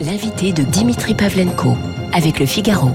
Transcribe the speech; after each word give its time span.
L'invité 0.00 0.52
de 0.52 0.62
Dimitri 0.62 1.14
Pavlenko 1.14 1.76
avec 2.12 2.40
le 2.40 2.46
Figaro. 2.46 2.90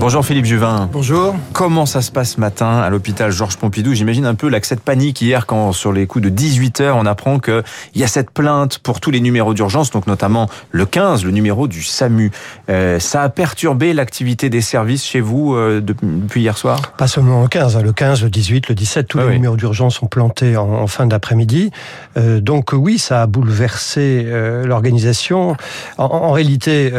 Bonjour 0.00 0.24
Philippe 0.24 0.44
Juvin. 0.44 0.88
Bonjour. 0.92 1.34
Comment 1.52 1.84
ça 1.84 2.02
se 2.02 2.12
passe 2.12 2.34
ce 2.34 2.40
matin 2.40 2.78
à 2.78 2.88
l'hôpital 2.88 3.32
Georges 3.32 3.56
Pompidou? 3.56 3.94
J'imagine 3.94 4.26
un 4.26 4.36
peu 4.36 4.48
l'accès 4.48 4.76
de 4.76 4.80
panique 4.80 5.20
hier 5.20 5.44
quand 5.44 5.72
sur 5.72 5.92
les 5.92 6.06
coups 6.06 6.22
de 6.24 6.28
18 6.28 6.80
heures 6.82 6.96
on 6.96 7.04
apprend 7.04 7.40
qu'il 7.40 7.62
y 7.96 8.04
a 8.04 8.06
cette 8.06 8.30
plainte 8.30 8.78
pour 8.78 9.00
tous 9.00 9.10
les 9.10 9.20
numéros 9.20 9.54
d'urgence, 9.54 9.90
donc 9.90 10.06
notamment 10.06 10.48
le 10.70 10.86
15, 10.86 11.24
le 11.24 11.32
numéro 11.32 11.66
du 11.66 11.82
SAMU. 11.82 12.30
Euh, 12.70 13.00
ça 13.00 13.22
a 13.22 13.28
perturbé 13.28 13.92
l'activité 13.92 14.48
des 14.50 14.60
services 14.60 15.04
chez 15.04 15.20
vous 15.20 15.54
euh, 15.56 15.80
depuis 15.82 16.42
hier 16.42 16.56
soir? 16.56 16.80
Pas 16.96 17.08
seulement 17.08 17.42
le 17.42 17.48
15, 17.48 17.76
hein, 17.76 17.82
le 17.82 17.92
15, 17.92 18.22
le 18.22 18.30
18, 18.30 18.68
le 18.68 18.74
17, 18.76 19.08
tous 19.08 19.18
Ah 19.18 19.22
les 19.22 19.28
oui. 19.30 19.34
numéros 19.34 19.56
d'urgence 19.56 19.96
sont 19.96 20.06
plantés 20.06 20.56
en, 20.56 20.68
en 20.74 20.86
fin 20.86 21.06
d'après-midi. 21.06 21.72
Euh, 22.16 22.40
donc 22.40 22.70
oui, 22.72 22.98
ça 22.98 23.22
a 23.22 23.26
bouleversé 23.26 24.24
l'organisation. 24.64 25.56
En, 25.96 26.04
en 26.04 26.30
réalité, 26.30 26.92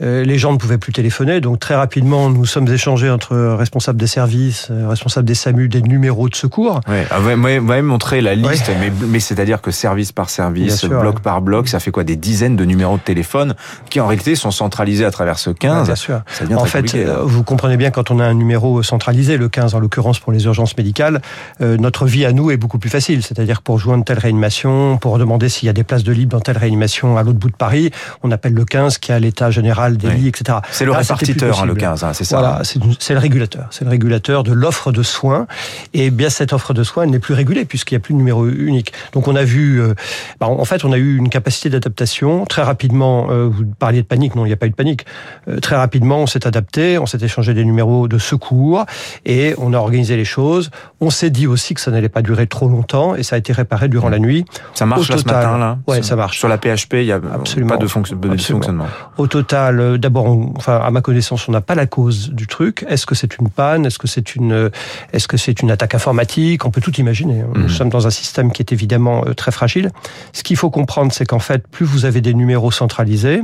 les 0.00 0.38
gens 0.38 0.52
ne 0.52 0.58
pouvaient 0.58 0.78
plus 0.78 0.92
téléphoner, 0.92 1.40
donc 1.40 1.58
très 1.58 1.74
rapidement, 1.74 2.11
nous 2.12 2.46
sommes 2.46 2.68
échangés 2.68 3.10
entre 3.10 3.36
responsables 3.56 3.98
des 3.98 4.06
services, 4.06 4.68
euh, 4.70 4.88
responsables 4.88 5.26
des 5.26 5.34
SAMU, 5.34 5.68
des 5.68 5.82
numéros 5.82 6.28
de 6.28 6.34
secours. 6.34 6.80
Ouais. 6.88 7.06
Vous 7.20 7.36
m'avez 7.36 7.82
montré 7.82 8.20
la 8.20 8.34
liste, 8.34 8.68
Ouais. 8.68 8.76
mais, 8.80 8.92
mais 9.08 9.20
c'est-à-dire 9.20 9.60
que 9.60 9.70
service 9.70 10.12
par 10.12 10.30
service, 10.30 10.76
sûr, 10.80 10.88
bloc 11.00 11.16
ouais. 11.16 11.20
par 11.22 11.40
bloc, 11.42 11.68
ça 11.68 11.80
fait 11.80 11.90
quoi 11.90 12.04
Des 12.04 12.16
dizaines 12.16 12.56
de 12.56 12.64
numéros 12.64 12.96
de 12.96 13.02
téléphone 13.02 13.54
qui 13.90 14.00
en 14.00 14.06
réalité 14.06 14.34
sont 14.34 14.50
centralisés 14.50 15.04
à 15.04 15.10
travers 15.10 15.38
ce 15.38 15.50
15. 15.50 15.78
Ouais, 15.80 15.84
bien 15.86 15.94
sûr. 15.94 16.20
Ça 16.28 16.44
En 16.54 16.64
très 16.64 16.82
fait, 16.82 16.94
euh, 17.06 17.18
vous 17.24 17.42
comprenez 17.42 17.76
bien 17.76 17.90
quand 17.90 18.10
on 18.10 18.18
a 18.20 18.24
un 18.24 18.34
numéro 18.34 18.82
centralisé, 18.82 19.36
le 19.36 19.48
15 19.48 19.74
en 19.74 19.80
l'occurrence 19.80 20.18
pour 20.18 20.32
les 20.32 20.44
urgences 20.44 20.76
médicales, 20.76 21.20
euh, 21.60 21.76
notre 21.76 22.06
vie 22.06 22.24
à 22.24 22.32
nous 22.32 22.50
est 22.50 22.56
beaucoup 22.56 22.78
plus 22.78 22.90
facile. 22.90 23.22
C'est-à-dire 23.22 23.62
pour 23.62 23.78
joindre 23.78 24.04
telle 24.04 24.18
réanimation, 24.18 24.98
pour 24.98 25.18
demander 25.18 25.48
s'il 25.48 25.66
y 25.66 25.70
a 25.70 25.72
des 25.72 25.84
places 25.84 26.04
de 26.04 26.12
libre 26.12 26.32
dans 26.32 26.40
telle 26.40 26.58
réanimation 26.58 27.16
à 27.16 27.22
l'autre 27.22 27.38
bout 27.38 27.50
de 27.50 27.56
Paris, 27.56 27.90
on 28.22 28.30
appelle 28.30 28.54
le 28.54 28.64
15 28.64 28.98
qui 28.98 29.12
a 29.12 29.18
l'état 29.18 29.50
général 29.50 29.96
des 29.96 30.08
lits, 30.10 30.28
etc. 30.28 30.58
C'est 30.70 30.84
le 30.84 30.92
Là, 30.92 30.98
répartiteur, 30.98 31.60
hein, 31.60 31.66
le 31.66 31.74
possible. 31.74 31.80
15, 32.02 32.10
hein, 32.10 32.12
c'est 32.14 32.24
ça 32.24 32.38
Voilà, 32.38 32.62
c'est 32.98 33.12
le 33.14 33.18
régulateur. 33.18 33.66
C'est 33.70 33.84
le 33.84 33.90
régulateur 33.90 34.42
de 34.42 34.52
l'offre 34.52 34.92
de 34.92 35.02
soins. 35.02 35.46
Et 35.94 36.10
bien 36.10 36.30
cette 36.30 36.52
offre 36.52 36.74
de 36.74 36.82
soins 36.82 37.06
n'est 37.06 37.18
plus 37.18 37.34
régulée 37.34 37.64
puisqu'il 37.64 37.94
n'y 37.94 37.98
a 37.98 38.00
plus 38.00 38.12
de 38.14 38.18
numéro 38.18 38.46
unique. 38.46 38.92
Donc 39.12 39.28
on 39.28 39.36
a 39.36 39.44
vu, 39.44 39.80
euh, 39.80 39.94
bah, 40.40 40.46
en 40.48 40.64
fait, 40.64 40.84
on 40.84 40.92
a 40.92 40.98
eu 40.98 41.16
une 41.16 41.28
capacité 41.28 41.70
d'adaptation 41.70 42.44
très 42.46 42.62
rapidement. 42.62 43.28
euh, 43.30 43.48
vous 43.50 43.64
parliez 43.78 44.02
de 44.02 44.06
panique, 44.06 44.34
non, 44.34 44.44
il 44.44 44.48
n'y 44.48 44.54
a 44.54 44.56
pas 44.56 44.66
eu 44.66 44.70
de 44.70 44.74
panique. 44.74 45.06
Euh, 45.48 45.60
très 45.60 45.76
rapidement, 45.76 46.18
on 46.18 46.26
s'est 46.26 46.46
adapté, 46.46 46.98
on 46.98 47.06
s'est 47.06 47.22
échangé 47.22 47.54
des 47.54 47.64
numéros 47.64 48.08
de 48.08 48.18
secours 48.18 48.84
et 49.24 49.54
on 49.58 49.72
a 49.72 49.78
organisé 49.78 50.16
les 50.16 50.24
choses. 50.24 50.70
On 51.00 51.10
s'est 51.10 51.30
dit 51.30 51.46
aussi 51.46 51.74
que 51.74 51.80
ça 51.80 51.90
n'allait 51.90 52.08
pas 52.08 52.22
durer 52.22 52.46
trop 52.46 52.68
longtemps 52.68 53.14
et 53.14 53.22
ça 53.22 53.36
a 53.36 53.38
été 53.38 53.52
réparé 53.52 53.88
durant 53.88 54.08
la 54.08 54.18
nuit. 54.18 54.44
Ça 54.74 54.86
marche 54.86 55.08
Au 55.10 55.12
là 55.12 55.18
ce 55.18 55.22
total, 55.24 55.36
matin 55.46 55.58
là 55.58 55.78
ouais, 55.86 55.96
Sur- 55.96 56.04
ça 56.04 56.16
marche. 56.16 56.38
Sur 56.38 56.48
la 56.48 56.58
PHP, 56.58 56.94
il 56.94 57.04
y 57.04 57.12
a 57.12 57.20
Absolument. 57.34 57.70
pas 57.70 57.76
de, 57.76 57.86
fonction- 57.86 58.16
de 58.16 58.28
dysfonctionnement. 58.28 58.86
Au 59.18 59.26
total, 59.26 59.98
d'abord, 59.98 60.26
enfin, 60.56 60.80
à 60.82 60.90
ma 60.90 61.00
connaissance, 61.00 61.48
on 61.48 61.52
n'a 61.52 61.60
pas 61.60 61.74
la 61.74 61.86
cause 61.92 62.30
du 62.30 62.46
truc. 62.46 62.86
Est-ce 62.88 63.04
que 63.04 63.14
c'est 63.14 63.36
une 63.36 63.50
panne? 63.50 63.84
Est-ce 63.84 63.98
que 63.98 64.08
c'est 64.08 64.34
une, 64.34 64.52
euh, 64.52 64.70
est-ce 65.12 65.28
que 65.28 65.36
c'est 65.36 65.60
une 65.60 65.70
attaque 65.70 65.94
informatique? 65.94 66.64
On 66.64 66.70
peut 66.70 66.80
tout 66.80 66.94
imaginer. 66.98 67.42
hein. 67.42 67.52
Nous 67.54 67.68
sommes 67.68 67.90
dans 67.90 68.06
un 68.06 68.10
système 68.10 68.50
qui 68.50 68.62
est 68.62 68.72
évidemment 68.72 69.24
euh, 69.26 69.34
très 69.34 69.52
fragile. 69.52 69.90
Ce 70.32 70.42
qu'il 70.42 70.56
faut 70.56 70.70
comprendre, 70.70 71.12
c'est 71.12 71.26
qu'en 71.26 71.38
fait, 71.38 71.68
plus 71.68 71.84
vous 71.84 72.06
avez 72.06 72.22
des 72.22 72.32
numéros 72.32 72.70
centralisés, 72.70 73.42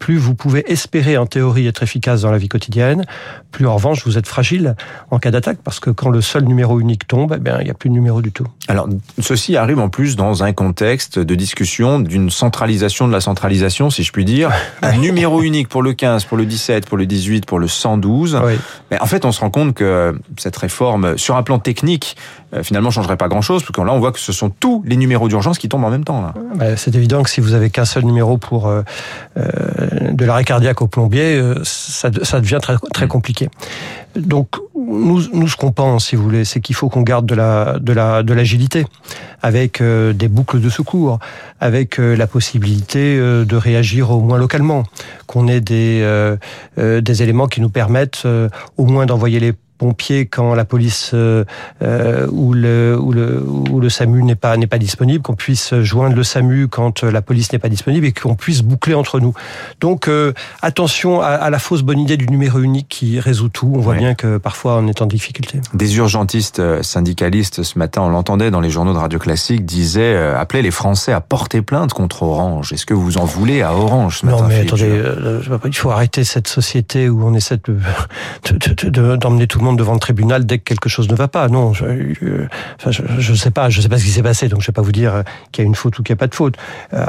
plus 0.00 0.16
vous 0.16 0.34
pouvez 0.34 0.70
espérer 0.72 1.16
en 1.16 1.26
théorie 1.26 1.68
être 1.68 1.84
efficace 1.84 2.22
dans 2.22 2.32
la 2.32 2.38
vie 2.38 2.48
quotidienne. 2.48 3.04
Plus 3.52 3.66
en 3.68 3.76
revanche, 3.76 4.04
vous 4.04 4.18
êtes 4.18 4.26
fragile 4.26 4.74
en 5.12 5.20
cas 5.20 5.30
d'attaque, 5.30 5.58
parce 5.62 5.78
que 5.78 5.90
quand 5.90 6.10
le 6.10 6.20
seul 6.20 6.44
numéro 6.44 6.80
unique 6.80 7.06
tombe, 7.06 7.34
eh 7.36 7.40
bien, 7.40 7.60
il 7.60 7.64
n'y 7.64 7.70
a 7.70 7.74
plus 7.74 7.90
de 7.90 7.94
numéro 7.94 8.22
du 8.22 8.32
tout. 8.32 8.48
Alors, 8.66 8.88
ceci 9.20 9.56
arrive 9.56 9.78
en 9.78 9.88
plus 9.88 10.16
dans 10.16 10.42
un 10.42 10.52
contexte 10.52 11.20
de 11.20 11.34
discussion 11.36 12.00
d'une 12.00 12.30
centralisation 12.30 13.06
de 13.06 13.12
la 13.12 13.20
centralisation, 13.20 13.90
si 13.90 14.02
je 14.02 14.10
puis 14.10 14.24
dire. 14.24 14.50
Un 14.82 14.96
numéro 14.96 15.42
unique 15.42 15.68
pour 15.68 15.82
le 15.82 15.92
15, 15.92 16.24
pour 16.24 16.36
le 16.36 16.44
17, 16.44 16.86
pour 16.88 16.98
le 16.98 17.06
18, 17.06 17.46
pour 17.46 17.58
le 17.60 17.68
112. 17.84 18.40
Oui. 18.42 18.58
Mais 18.90 18.98
en 19.00 19.06
fait, 19.06 19.24
on 19.24 19.32
se 19.32 19.40
rend 19.40 19.50
compte 19.50 19.74
que 19.74 20.18
cette 20.38 20.56
réforme, 20.56 21.18
sur 21.18 21.36
un 21.36 21.42
plan 21.42 21.58
technique, 21.58 22.16
euh, 22.54 22.62
finalement, 22.62 22.90
changerait 22.90 23.18
pas 23.18 23.28
grand-chose, 23.28 23.62
parce 23.62 23.72
que 23.72 23.80
là, 23.82 23.92
on 23.92 23.98
voit 23.98 24.12
que 24.12 24.18
ce 24.18 24.32
sont 24.32 24.48
tous 24.48 24.82
les 24.86 24.96
numéros 24.96 25.28
d'urgence 25.28 25.58
qui 25.58 25.68
tombent 25.68 25.84
en 25.84 25.90
même 25.90 26.04
temps. 26.04 26.22
Là. 26.22 26.34
Bah, 26.54 26.76
C'est 26.76 26.94
évident 26.94 27.22
que 27.22 27.30
si 27.30 27.40
vous 27.40 27.52
avez 27.52 27.68
qu'un 27.68 27.84
seul 27.84 28.04
numéro 28.04 28.38
pour 28.38 28.68
euh, 28.68 28.82
euh, 29.36 29.44
de 30.12 30.24
l'arrêt 30.24 30.44
cardiaque 30.44 30.80
au 30.80 30.86
plombier, 30.86 31.36
euh, 31.36 31.60
ça, 31.64 32.10
ça 32.22 32.40
devient 32.40 32.60
très, 32.62 32.76
très 32.92 33.06
compliqué. 33.06 33.50
Donc, 34.16 34.48
nous, 34.76 35.22
nous 35.32 35.48
ce 35.48 35.56
qu'on 35.56 35.72
pense, 35.72 36.06
si 36.06 36.16
vous 36.16 36.22
voulez, 36.22 36.44
c'est 36.44 36.60
qu'il 36.60 36.76
faut 36.76 36.88
qu'on 36.88 37.02
garde 37.02 37.26
de 37.26 37.34
la 37.34 37.78
de 37.80 37.92
la 37.92 38.22
de 38.22 38.32
l'agilité, 38.32 38.86
avec 39.42 39.80
euh, 39.80 40.12
des 40.12 40.28
boucles 40.28 40.60
de 40.60 40.70
secours, 40.70 41.18
avec 41.60 41.98
euh, 41.98 42.14
la 42.14 42.26
possibilité 42.26 43.16
euh, 43.18 43.44
de 43.44 43.56
réagir 43.56 44.10
au 44.10 44.20
moins 44.20 44.38
localement, 44.38 44.84
qu'on 45.26 45.48
ait 45.48 45.60
des 45.60 46.00
euh, 46.02 46.36
euh, 46.78 47.00
des 47.00 47.22
éléments 47.24 47.48
qui 47.48 47.60
nous 47.60 47.70
permettent 47.74 48.22
euh, 48.24 48.48
au 48.78 48.86
moins 48.86 49.04
d'envoyer 49.04 49.38
les 49.40 49.52
pompiers 49.84 50.24
quand 50.26 50.54
la 50.54 50.64
police 50.64 51.10
euh, 51.12 51.44
euh, 51.82 52.26
ou 52.30 52.54
le 52.54 52.96
ou 52.98 53.12
le 53.12 53.42
ou 53.70 53.80
le 53.80 53.88
SAMU 53.90 54.22
n'est 54.22 54.34
pas 54.34 54.56
n'est 54.56 54.66
pas 54.66 54.78
disponible, 54.78 55.22
qu'on 55.22 55.34
puisse 55.34 55.74
joindre 55.82 56.16
le 56.16 56.22
SAMU 56.24 56.68
quand 56.68 57.04
euh, 57.04 57.10
la 57.10 57.20
police 57.22 57.52
n'est 57.52 57.58
pas 57.58 57.68
disponible 57.68 58.06
et 58.06 58.12
qu'on 58.12 58.34
puisse 58.34 58.62
boucler 58.62 58.94
entre 58.94 59.20
nous. 59.20 59.34
Donc 59.80 60.08
euh, 60.08 60.32
attention 60.62 61.20
à, 61.20 61.26
à 61.28 61.50
la 61.50 61.58
fausse 61.58 61.82
bonne 61.82 61.98
idée 61.98 62.16
du 62.16 62.26
numéro 62.28 62.60
unique 62.60 62.88
qui 62.88 63.20
résout 63.20 63.50
tout. 63.50 63.70
On 63.74 63.80
voit 63.80 63.92
Ouais. 63.94 63.98
bien 63.98 64.14
que 64.14 64.38
parfois 64.38 64.78
on 64.78 64.86
est 64.88 65.02
en 65.02 65.06
difficulté. 65.06 65.60
Des 65.74 65.96
urgentistes 65.98 66.60
syndicalistes, 66.82 67.62
ce 67.62 67.78
matin, 67.78 68.00
on 68.02 68.08
l'entendait 68.08 68.50
dans 68.50 68.60
les 68.60 68.70
journaux 68.70 68.92
de 68.94 68.98
Radio 68.98 69.18
Classique, 69.18 69.64
disaient 69.66 70.14
euh, 70.14 70.38
appeler 70.40 70.62
les 70.62 70.70
Français 70.70 71.12
à 71.12 71.20
porter 71.20 71.60
plainte 71.62 71.92
contre 71.92 72.22
Orange. 72.22 72.72
Est-ce 72.72 72.86
que 72.86 72.94
vous 72.94 73.18
en 73.18 73.24
voulez 73.24 73.60
à 73.62 73.74
Orange 73.74 74.20
ce 74.20 74.26
Non 74.26 74.32
matin 74.32 74.46
mais 74.48 74.54
Philippe 74.66 74.72
attendez, 74.74 75.60
il 75.66 75.76
faut 75.76 75.90
arrêter 75.90 76.24
cette 76.24 76.48
société 76.48 77.08
où 77.08 77.24
on 77.26 77.34
essaie 77.34 77.58
de 77.58 77.76
de- 78.50 78.74
de- 78.74 78.90
de- 78.90 79.16
d'emmener 79.16 79.46
tout 79.46 79.58
le 79.58 79.64
monde 79.64 79.73
devant 79.76 79.94
le 79.94 80.00
tribunal 80.00 80.46
dès 80.46 80.58
que 80.58 80.64
quelque 80.64 80.88
chose 80.88 81.08
ne 81.08 81.14
va 81.14 81.28
pas. 81.28 81.48
Non, 81.48 81.72
je, 81.72 81.84
enfin, 82.76 82.90
je, 82.90 83.34
sais 83.34 83.50
pas, 83.50 83.70
je 83.70 83.80
sais 83.80 83.88
pas 83.88 83.98
ce 83.98 84.04
qui 84.04 84.10
s'est 84.10 84.22
passé, 84.22 84.48
donc 84.48 84.60
je 84.60 84.66
vais 84.66 84.72
pas 84.72 84.82
vous 84.82 84.92
dire 84.92 85.14
euh, 85.14 85.22
qu'il 85.52 85.62
y 85.62 85.66
a 85.66 85.68
une 85.68 85.74
faute 85.74 85.98
ou 85.98 86.02
qu'il 86.02 86.12
n'y 86.12 86.18
a 86.18 86.20
pas 86.20 86.26
de 86.26 86.34
faute. 86.34 86.56
Euh, 86.92 87.04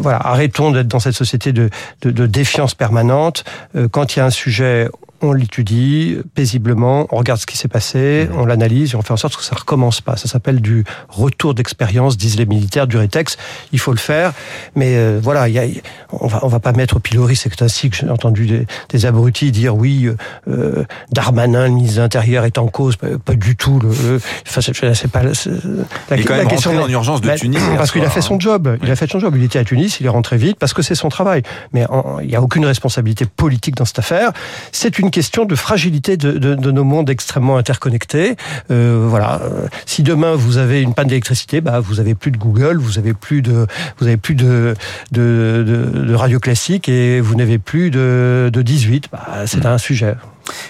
voilà, 0.00 0.18
arrêtons 0.18 0.70
d'être 0.70 0.88
dans 0.88 1.00
cette 1.00 1.14
société 1.14 1.52
de, 1.52 1.70
de, 2.02 2.10
de 2.10 2.26
défiance 2.26 2.74
permanente. 2.74 3.44
Euh, 3.76 3.88
quand 3.88 4.14
il 4.14 4.18
y 4.18 4.22
a 4.22 4.26
un 4.26 4.30
sujet, 4.30 4.88
on 5.22 5.32
l'étudie 5.32 6.16
paisiblement, 6.34 7.06
on 7.10 7.16
regarde 7.16 7.40
ce 7.40 7.46
qui 7.46 7.56
s'est 7.56 7.68
passé, 7.68 8.28
Mhm. 8.30 8.38
on 8.38 8.46
l'analyse 8.46 8.92
et 8.92 8.96
on 8.96 9.02
fait 9.02 9.12
en 9.12 9.16
sorte 9.16 9.36
que 9.36 9.42
ça 9.44 9.54
recommence 9.56 10.00
pas. 10.00 10.16
Ça 10.16 10.28
s'appelle 10.28 10.60
du 10.60 10.84
retour 11.08 11.54
d'expérience, 11.54 12.16
disent 12.16 12.36
les 12.38 12.46
militaires 12.46 12.86
du 12.86 12.96
rétex. 12.96 13.36
Il 13.72 13.78
faut 13.78 13.92
le 13.92 13.98
faire, 13.98 14.32
mais 14.74 14.96
euh, 14.96 15.20
voilà, 15.22 15.48
il 15.48 15.54
y 15.54 15.58
a, 15.58 15.64
on 16.12 16.26
va 16.26 16.40
on 16.42 16.48
va 16.48 16.60
pas 16.60 16.72
mettre 16.72 16.96
au 16.96 17.00
pilori. 17.00 17.36
C'est 17.36 17.62
ainsi 17.62 17.90
que 17.90 17.96
j'ai 17.96 18.08
entendu 18.08 18.46
des, 18.46 18.66
des 18.88 19.06
abrutis 19.06 19.52
dire 19.52 19.76
oui, 19.76 20.06
euh, 20.06 20.16
euh, 20.48 20.84
Darmanin, 21.12 21.64
le 21.68 21.74
ministre 21.74 21.96
de 21.96 22.02
l'Intérieur, 22.02 22.44
est 22.44 22.58
en 22.58 22.66
cause. 22.68 22.96
Pas, 22.96 23.08
pas 23.24 23.34
du 23.34 23.56
tout. 23.56 23.78
Le, 23.80 23.88
le- 23.88 24.20
enfin, 24.48 24.60
c'est- 24.60 25.08
pas 25.08 25.22
la, 25.22 25.32
Il 25.32 26.20
est 26.20 26.24
quand 26.24 26.32
la 26.34 26.38
même 26.40 26.48
question. 26.48 26.76
en 26.82 26.88
urgence 26.88 27.20
de 27.20 27.26
Bah, 27.26 27.36
Tunis. 27.36 27.58
Parce 27.76 27.92
qu'il 27.92 28.04
a 28.04 28.10
fait 28.10 28.20
son 28.22 28.34
hein. 28.36 28.38
job. 28.40 28.78
Il 28.82 28.90
a 28.90 28.96
fait 28.96 29.08
son 29.10 29.18
job. 29.20 29.34
Il 29.36 29.44
était 29.44 29.58
à 29.58 29.64
Tunis, 29.64 29.98
il 30.00 30.06
est 30.06 30.10
rentré 30.10 30.36
vite 30.36 30.56
parce 30.58 30.72
que 30.72 30.82
c'est 30.82 30.94
son 30.94 31.08
travail. 31.08 31.42
Mais 31.72 31.84
il 32.22 32.28
n'y 32.28 32.36
a 32.36 32.42
aucune 32.42 32.64
responsabilité 32.64 33.26
politique 33.26 33.76
dans 33.76 33.84
cette 33.84 33.98
affaire. 33.98 34.32
C'est 34.72 34.98
une 34.98 35.09
question 35.10 35.44
de 35.44 35.54
fragilité 35.54 36.16
de, 36.16 36.32
de- 36.32 36.54
de 36.54 36.70
nos 36.70 36.84
mondes 36.84 37.10
extrêmement 37.10 37.56
interconnectés. 37.56 38.36
Euh, 38.70 39.06
voilà. 39.08 39.40
Euh, 39.42 39.66
Si 39.86 40.02
demain 40.02 40.34
vous 40.34 40.56
avez 40.58 40.80
une 40.82 40.94
panne 40.94 41.08
d'électricité, 41.08 41.60
bah 41.60 41.80
vous 41.80 42.00
avez 42.00 42.14
plus 42.14 42.30
de 42.30 42.36
Google, 42.38 42.78
vous 42.78 42.98
avez 42.98 43.14
plus 43.14 43.42
de, 43.42 43.66
vous 43.98 44.06
avez 44.06 44.16
plus 44.16 44.34
de 44.34 44.74
de, 45.12 45.64
de, 45.94 46.00
de 46.04 46.14
radio 46.14 46.38
classique 46.38 46.88
et 46.88 47.20
vous 47.20 47.34
n'avez 47.34 47.58
plus 47.58 47.90
de, 47.90 48.50
de 48.52 48.62
18. 48.62 49.08
Bah, 49.12 49.44
c'est 49.46 49.66
un 49.66 49.78
sujet. 49.78 50.14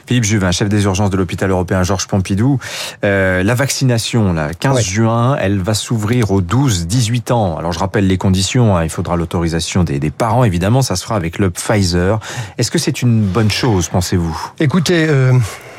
Philippe 0.07 0.25
Juvin, 0.25 0.51
chef 0.51 0.69
des 0.69 0.85
urgences 0.85 1.11
de 1.11 1.17
l'hôpital 1.17 1.51
européen 1.51 1.83
Georges 1.83 2.07
Pompidou. 2.07 2.59
Euh, 3.05 3.43
la 3.43 3.55
vaccination, 3.55 4.33
là, 4.33 4.51
15 4.59 4.77
Ouais. 4.77 4.83
juin, 4.83 5.37
elle 5.41 5.59
va 5.59 5.75
s'ouvrir 5.75 6.31
aux 6.31 6.41
12-18 6.43 7.33
ans. 7.33 7.57
Alors 7.59 7.73
je 7.73 7.79
rappelle 7.79 8.07
les 8.07 8.19
conditions, 8.19 8.77
hein, 8.77 8.85
il 8.85 8.91
faudra 8.91 9.17
l'autorisation 9.17 9.85
des, 9.85 9.99
des 9.99 10.11
parents, 10.11 10.45
évidemment, 10.45 10.83
ça 10.83 10.97
se 10.97 11.03
fera 11.05 11.17
avec 11.17 11.39
le 11.39 11.51
Pfizer. 11.51 12.21
Est-ce 12.59 12.71
que 12.71 12.79
c'est 12.79 13.03
une 13.03 13.23
bonne 13.23 13.51
chose, 13.51 13.89
pensez-vous? 13.89 14.39
Écoutez, 14.61 15.07
euh, 15.09 15.33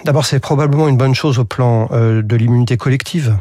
d'abord 0.06 0.26
c'est 0.26 0.40
probablement 0.40 0.88
une 0.88 0.98
bonne 0.98 1.16
chose 1.16 1.40
au 1.40 1.46
plan 1.46 1.88
euh, 1.92 2.22
de 2.22 2.36
l'immunité 2.36 2.78
collective. 2.78 3.36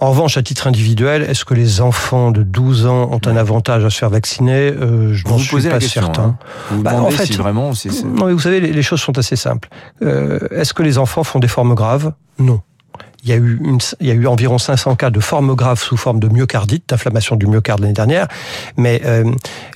En 0.00 0.10
revanche, 0.10 0.36
à 0.36 0.42
titre 0.42 0.66
individuel, 0.68 1.22
est-ce 1.22 1.44
que 1.44 1.54
les 1.54 1.80
enfants 1.80 2.30
de 2.30 2.44
12 2.44 2.86
ans 2.86 3.10
ont 3.10 3.20
un 3.26 3.36
avantage 3.36 3.84
à 3.84 3.90
se 3.90 3.98
faire 3.98 4.10
vacciner? 4.10 4.70
Euh, 4.72 5.12
Je 5.12 5.26
n'en 5.26 5.38
suis 5.38 5.50
posez 5.50 5.68
pas 5.68 5.74
la 5.76 5.80
question. 5.80 6.02
certain. 6.02 6.22
hein. 6.22 6.38
Vous 6.70 6.76
vous 6.76 6.82
Bah, 6.84 7.02
en 7.02 7.10
fait, 7.10 7.26
si 7.26 7.32
vraiment 7.32 7.72
Non, 8.04 8.26
mais 8.26 8.32
vous 8.32 8.38
savez, 8.38 8.60
les, 8.60 8.72
les 8.72 8.82
choses 8.82 9.00
sont 9.00 9.18
assez 9.18 9.34
simples. 9.36 9.68
Euh, 10.02 10.38
est-ce 10.52 10.72
que 10.72 10.84
les 10.84 10.98
enfants 10.98 11.24
font 11.24 11.40
des 11.40 11.48
formes 11.48 11.74
graves? 11.74 12.12
Non. 12.38 12.60
Il 13.24 13.30
y 13.30 13.32
a 13.32 13.36
eu, 13.36 13.58
une, 13.62 13.78
il 14.00 14.06
y 14.06 14.10
a 14.10 14.14
eu 14.14 14.26
environ 14.26 14.58
500 14.58 14.96
cas 14.96 15.10
de 15.10 15.20
forme 15.20 15.54
grave 15.54 15.80
sous 15.80 15.96
forme 15.96 16.20
de 16.20 16.28
myocardite, 16.28 16.88
d'inflammation 16.88 17.36
du 17.36 17.46
myocarde 17.46 17.80
l'année 17.80 17.92
dernière. 17.92 18.28
Mais 18.76 19.02
euh, 19.04 19.30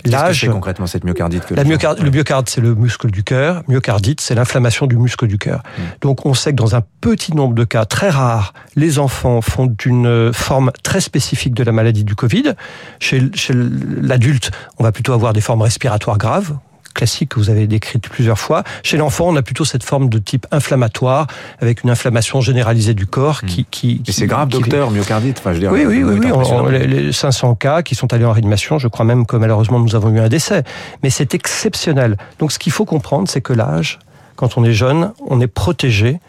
l'âge. 0.04 0.48
concrètement 0.50 0.86
cette 0.86 1.04
myocardite 1.04 1.46
que 1.46 1.54
la 1.54 1.64
myocarde, 1.64 2.00
Le 2.00 2.10
myocarde, 2.10 2.48
c'est 2.48 2.60
le 2.60 2.74
muscle 2.74 3.10
du 3.10 3.24
cœur. 3.24 3.62
Myocardite, 3.68 4.20
c'est 4.20 4.34
l'inflammation 4.34 4.86
du 4.86 4.96
muscle 4.96 5.26
du 5.26 5.38
cœur. 5.38 5.62
Hmm. 5.76 5.82
Donc 6.00 6.26
on 6.26 6.34
sait 6.34 6.50
que 6.50 6.56
dans 6.56 6.76
un 6.76 6.82
petit 7.00 7.34
nombre 7.34 7.54
de 7.54 7.64
cas 7.64 7.84
très 7.84 8.10
rares, 8.10 8.54
les 8.76 8.98
enfants 8.98 9.40
font 9.40 9.66
d'une 9.66 10.32
forme 10.32 10.70
très 10.82 11.00
spécifique 11.00 11.54
de 11.54 11.64
la 11.64 11.72
maladie 11.72 12.04
du 12.04 12.14
Covid. 12.14 12.54
Chez, 13.00 13.22
chez 13.34 13.54
l'adulte, 13.54 14.52
on 14.78 14.84
va 14.84 14.92
plutôt 14.92 15.12
avoir 15.12 15.32
des 15.32 15.40
formes 15.40 15.62
respiratoires 15.62 16.18
graves 16.18 16.56
classique 16.92 17.30
que 17.30 17.38
vous 17.38 17.50
avez 17.50 17.66
décrite 17.66 18.08
plusieurs 18.08 18.38
fois. 18.38 18.62
Chez 18.82 18.96
l'enfant, 18.96 19.28
on 19.28 19.36
a 19.36 19.42
plutôt 19.42 19.64
cette 19.64 19.84
forme 19.84 20.08
de 20.08 20.18
type 20.18 20.46
inflammatoire, 20.50 21.26
avec 21.60 21.84
une 21.84 21.90
inflammation 21.90 22.40
généralisée 22.40 22.94
du 22.94 23.06
corps 23.06 23.42
qui... 23.42 23.66
qui, 23.70 24.00
c'est 24.08 24.26
grave, 24.26 24.48
docteur, 24.48 24.90
myocardite 24.90 25.38
enfin, 25.38 25.50
je 25.50 25.54
veux 25.54 25.60
dire, 25.60 25.72
Oui, 25.72 25.84
oui, 25.86 26.02
oui, 26.02 26.20
oui 26.22 26.78
les 26.86 27.12
500 27.12 27.54
cas 27.54 27.82
qui 27.82 27.94
sont 27.94 28.12
allés 28.12 28.24
en 28.24 28.32
réanimation, 28.32 28.78
je 28.78 28.88
crois 28.88 29.04
même 29.04 29.26
que 29.26 29.36
malheureusement 29.36 29.78
nous 29.78 29.94
avons 29.94 30.10
eu 30.10 30.20
un 30.20 30.28
décès. 30.28 30.64
Mais 31.02 31.10
c'est 31.10 31.34
exceptionnel. 31.34 32.16
Donc 32.38 32.52
ce 32.52 32.58
qu'il 32.58 32.72
faut 32.72 32.84
comprendre, 32.84 33.28
c'est 33.28 33.40
que 33.40 33.52
l'âge, 33.52 33.98
quand 34.36 34.56
on 34.56 34.64
est 34.64 34.72
jeune, 34.72 35.12
on 35.26 35.40
est 35.40 35.46
protégé 35.46 36.20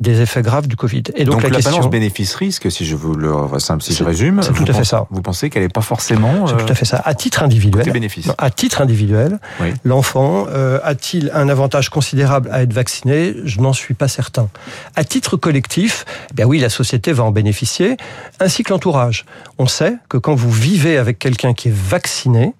des 0.00 0.20
effets 0.20 0.42
graves 0.42 0.68
du 0.68 0.76
Covid. 0.76 1.02
Et 1.16 1.24
donc, 1.24 1.42
la, 1.42 1.48
balance 1.48 1.88
bénéfice-risque, 1.90 2.70
si 2.70 2.84
je 2.84 2.94
vous 2.94 3.14
le 3.14 3.32
si 3.80 3.94
je 3.94 4.04
résume, 4.04 4.42
c'est 4.42 4.52
tout 4.52 4.64
à 4.66 4.72
fait 4.72 4.84
ça. 4.84 5.06
Vous 5.10 5.22
pensez 5.22 5.50
qu'elle 5.50 5.62
n'est 5.62 5.68
pas 5.68 5.80
forcément 5.80 6.46
C'est 6.46 6.56
tout 6.56 6.72
à 6.72 6.74
fait 6.74 6.84
ça. 6.84 7.02
À 7.04 7.14
titre 7.14 7.42
individuel, 7.42 7.90
bénéfice. 7.90 8.30
à 8.38 8.50
titre 8.50 8.80
individuel, 8.80 9.38
l'enfant 9.84 10.46
euh, 10.48 10.78
a-t-il 10.84 11.30
un 11.34 11.48
avantage 11.48 11.88
considérable 11.90 12.48
à 12.52 12.62
être 12.62 12.72
vacciné? 12.72 13.34
Je 13.44 13.60
n'en 13.60 13.72
suis 13.72 13.94
pas 13.94 14.08
certain. 14.08 14.48
À 14.94 15.04
titre 15.04 15.36
collectif, 15.36 16.04
eh 16.30 16.34
bien 16.34 16.46
oui, 16.46 16.58
la 16.58 16.70
société 16.70 17.12
va 17.12 17.24
en 17.24 17.30
bénéficier, 17.30 17.96
ainsi 18.40 18.62
que 18.62 18.72
l'entourage. 18.72 19.24
On 19.58 19.66
sait 19.66 19.94
que 20.08 20.16
quand 20.16 20.34
vous 20.34 20.50
vivez 20.50 20.98
avec 20.98 21.18
quelqu'un 21.18 21.54
qui 21.54 21.68
est 21.68 21.74
vacciné, 21.74 22.54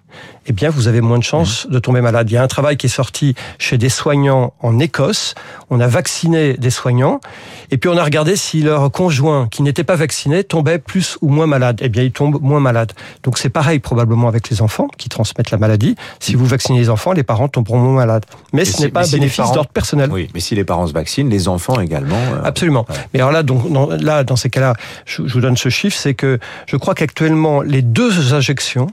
eh 0.47 0.53
bien, 0.53 0.69
vous 0.69 0.87
avez 0.87 1.01
moins 1.01 1.19
de 1.19 1.23
chances 1.23 1.67
mmh. 1.67 1.71
de 1.71 1.79
tomber 1.79 2.01
malade. 2.01 2.29
Il 2.29 2.33
y 2.33 2.37
a 2.37 2.43
un 2.43 2.47
travail 2.47 2.75
qui 2.75 2.87
est 2.87 2.89
sorti 2.89 3.35
chez 3.59 3.77
des 3.77 3.89
soignants 3.89 4.53
en 4.61 4.79
Écosse. 4.79 5.35
On 5.69 5.79
a 5.79 5.87
vacciné 5.87 6.55
des 6.55 6.71
soignants, 6.71 7.19
et 7.69 7.77
puis 7.77 7.89
on 7.89 7.97
a 7.97 8.03
regardé 8.03 8.35
si 8.35 8.61
leur 8.61 8.91
conjoint, 8.91 9.47
qui 9.49 9.61
n'était 9.61 9.83
pas 9.83 9.95
vacciné, 9.95 10.43
tombait 10.43 10.79
plus 10.79 11.17
ou 11.21 11.29
moins 11.29 11.45
malade. 11.45 11.79
Eh 11.81 11.89
bien, 11.89 12.03
il 12.03 12.11
tombe 12.11 12.41
moins 12.41 12.59
malade. 12.59 12.93
Donc 13.23 13.37
c'est 13.37 13.49
pareil 13.49 13.79
probablement 13.79 14.27
avec 14.27 14.49
les 14.49 14.61
enfants 14.61 14.87
qui 14.97 15.07
transmettent 15.09 15.51
la 15.51 15.57
maladie. 15.57 15.95
Si 16.19 16.35
vous 16.35 16.45
vaccinez 16.45 16.79
les 16.79 16.89
enfants, 16.89 17.11
les 17.11 17.23
parents 17.23 17.47
tomberont 17.47 17.79
moins 17.79 17.95
malades. 17.95 18.25
Mais 18.53 18.65
ce 18.65 18.81
n'est 18.81 18.89
pas 18.89 19.07
un 19.07 19.11
bénéfice 19.11 19.51
d'ordre 19.51 19.69
personnel. 19.69 20.09
Oui, 20.11 20.29
mais 20.33 20.39
si 20.39 20.55
les 20.55 20.63
parents 20.63 20.87
se 20.87 20.93
vaccinent, 20.93 21.29
les 21.29 21.47
enfants 21.47 21.79
également. 21.79 22.17
Euh, 22.17 22.41
Absolument. 22.43 22.87
Mais 23.13 23.19
alors 23.19 23.31
là, 23.31 23.43
donc, 23.43 23.71
dans, 23.71 23.87
là, 23.87 24.23
dans 24.23 24.35
ces 24.35 24.49
cas-là, 24.49 24.73
je, 25.05 25.27
je 25.27 25.33
vous 25.33 25.41
donne 25.41 25.57
ce 25.57 25.69
chiffre, 25.69 25.95
c'est 25.95 26.15
que 26.15 26.39
je 26.65 26.75
crois 26.75 26.95
qu'actuellement, 26.95 27.61
les 27.61 27.81
deux 27.81 28.33
injections 28.33 28.87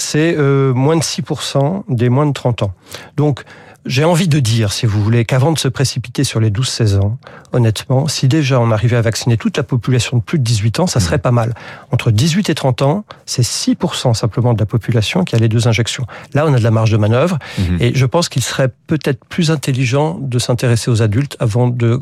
c'est 0.00 0.34
euh, 0.36 0.72
moins 0.74 0.96
de 0.96 1.02
6% 1.02 1.84
des 1.88 2.08
moins 2.08 2.26
de 2.26 2.32
30 2.32 2.62
ans. 2.62 2.72
Donc, 3.16 3.44
j'ai 3.86 4.04
envie 4.04 4.28
de 4.28 4.40
dire, 4.40 4.72
si 4.72 4.84
vous 4.84 5.02
voulez, 5.02 5.24
qu'avant 5.24 5.52
de 5.52 5.58
se 5.58 5.68
précipiter 5.68 6.22
sur 6.22 6.38
les 6.38 6.50
12-16 6.50 6.98
ans, 6.98 7.18
honnêtement, 7.52 8.08
si 8.08 8.28
déjà 8.28 8.60
on 8.60 8.70
arrivait 8.70 8.96
à 8.96 9.00
vacciner 9.00 9.38
toute 9.38 9.56
la 9.56 9.62
population 9.62 10.18
de 10.18 10.22
plus 10.22 10.38
de 10.38 10.44
18 10.44 10.80
ans, 10.80 10.86
ça 10.86 11.00
serait 11.00 11.18
pas 11.18 11.30
mal. 11.30 11.54
Entre 11.90 12.10
18 12.10 12.50
et 12.50 12.54
30 12.54 12.82
ans, 12.82 13.04
c'est 13.24 13.42
6% 13.42 14.12
simplement 14.12 14.52
de 14.52 14.58
la 14.58 14.66
population 14.66 15.24
qui 15.24 15.34
a 15.34 15.38
les 15.38 15.48
deux 15.48 15.66
injections. 15.66 16.06
Là, 16.34 16.44
on 16.46 16.52
a 16.52 16.58
de 16.58 16.64
la 16.64 16.70
marge 16.70 16.90
de 16.90 16.98
manœuvre, 16.98 17.38
mhm. 17.58 17.78
et 17.80 17.92
je 17.94 18.06
pense 18.06 18.28
qu'il 18.28 18.42
serait 18.42 18.70
peut-être 18.86 19.24
plus 19.24 19.50
intelligent 19.50 20.18
de 20.20 20.38
s'intéresser 20.38 20.90
aux 20.90 21.00
adultes 21.00 21.36
avant 21.40 21.68
de 21.68 22.00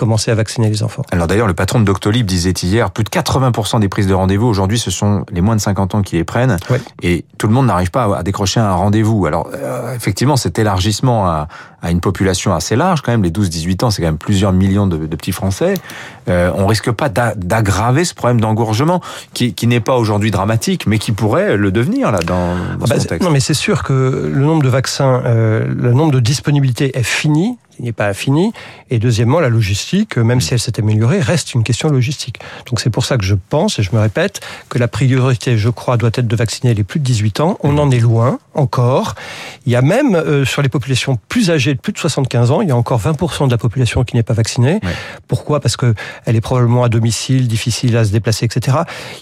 commencer 0.00 0.30
à 0.30 0.34
vacciner 0.34 0.70
les 0.70 0.82
enfants. 0.82 1.02
Alors 1.12 1.26
d'ailleurs, 1.26 1.46
le 1.46 1.52
patron 1.52 1.78
de 1.78 1.84
Doctolib 1.84 2.24
disait 2.24 2.52
hier, 2.52 2.90
plus 2.90 3.04
de 3.04 3.10
80% 3.10 3.80
des 3.80 3.88
prises 3.90 4.06
de 4.06 4.14
rendez-vous 4.14 4.46
aujourd'hui, 4.46 4.78
ce 4.78 4.90
sont 4.90 5.26
les 5.30 5.42
moins 5.42 5.56
de 5.56 5.60
50 5.60 5.94
ans 5.94 6.00
qui 6.00 6.16
les 6.16 6.24
prennent, 6.24 6.56
et 7.02 7.26
tout 7.36 7.48
le 7.48 7.52
monde 7.52 7.66
n'arrive 7.66 7.90
pas 7.90 8.16
à 8.16 8.22
décrocher 8.22 8.60
un 8.60 8.72
rendez-vous. 8.72 9.26
Alors 9.26 9.50
euh, 9.52 9.94
effectivement, 9.94 10.38
cet 10.38 10.58
élargissement 10.58 11.26
à, 11.26 11.48
à, 11.82 11.90
une 11.90 12.00
population 12.00 12.54
assez 12.54 12.76
large, 12.76 13.02
quand 13.02 13.12
même, 13.12 13.22
les 13.22 13.30
12-18 13.30 13.84
ans, 13.84 13.90
c'est 13.90 14.00
quand 14.00 14.08
même 14.08 14.16
plusieurs 14.16 14.54
millions 14.54 14.86
de, 14.86 14.96
de 14.96 15.16
petits 15.16 15.32
Français. 15.32 15.74
Euh, 16.30 16.50
on 16.56 16.66
risque 16.66 16.90
pas 16.92 17.10
d'aggraver 17.10 18.06
ce 18.06 18.14
problème 18.14 18.40
d'engorgement 18.40 19.02
qui, 19.34 19.52
qui 19.52 19.66
n'est 19.66 19.80
pas 19.80 19.96
aujourd'hui 19.96 20.30
dramatique, 20.30 20.86
mais 20.86 20.96
qui 20.96 21.12
pourrait 21.12 21.58
le 21.58 21.70
devenir 21.70 22.10
là 22.10 22.20
dans, 22.20 22.56
dans 22.78 22.86
ce 22.86 22.90
bah, 22.90 22.98
contexte. 22.98 23.22
Non, 23.22 23.30
mais 23.30 23.40
c'est 23.40 23.52
sûr 23.52 23.82
que 23.82 24.30
le 24.32 24.44
nombre 24.46 24.62
de 24.62 24.70
vaccins, 24.70 25.20
euh, 25.26 25.66
le 25.68 25.92
nombre 25.92 26.12
de 26.12 26.20
disponibilités 26.20 26.96
est 26.98 27.02
fini 27.02 27.58
n'est 27.80 27.92
pas 27.92 28.08
infini. 28.08 28.52
Et 28.90 28.98
deuxièmement, 28.98 29.40
la 29.40 29.48
logistique, 29.48 30.16
même 30.16 30.38
mm. 30.38 30.40
si 30.40 30.54
elle 30.54 30.60
s'est 30.60 30.78
améliorée, 30.78 31.20
reste 31.20 31.54
une 31.54 31.62
question 31.62 31.88
logistique. 31.88 32.38
Donc 32.66 32.80
c'est 32.80 32.90
pour 32.90 33.04
ça 33.04 33.16
que 33.16 33.24
je 33.24 33.34
pense, 33.48 33.78
et 33.78 33.82
je 33.82 33.94
me 33.94 34.00
répète, 34.00 34.40
que 34.68 34.78
la 34.78 34.88
priorité, 34.88 35.56
je 35.58 35.68
crois, 35.68 35.96
doit 35.96 36.10
être 36.14 36.26
de 36.26 36.36
vacciner 36.36 36.74
les 36.74 36.84
plus 36.84 37.00
de 37.00 37.04
18 37.04 37.40
ans. 37.40 37.58
On 37.62 37.78
en 37.78 37.90
est 37.90 38.00
loin 38.00 38.38
encore. 38.54 39.14
Il 39.66 39.72
y 39.72 39.76
a 39.76 39.82
même 39.82 40.14
euh, 40.14 40.44
sur 40.44 40.62
les 40.62 40.68
populations 40.68 41.18
plus 41.28 41.50
âgées 41.50 41.74
de 41.74 41.80
plus 41.80 41.92
de 41.92 41.98
75 41.98 42.50
ans, 42.50 42.60
il 42.60 42.68
y 42.68 42.72
a 42.72 42.76
encore 42.76 43.00
20% 43.00 43.46
de 43.46 43.50
la 43.50 43.58
population 43.58 44.04
qui 44.04 44.16
n'est 44.16 44.22
pas 44.22 44.34
vaccinée. 44.34 44.80
Pourquoi? 45.28 45.60
Parce 45.60 45.76
que 45.76 45.94
elle 46.26 46.36
est 46.36 46.40
probablement 46.40 46.84
à 46.84 46.88
domicile, 46.88 47.48
difficile 47.48 47.96
à 47.96 48.04
se 48.04 48.12
déplacer, 48.12 48.44
etc. 48.44 48.78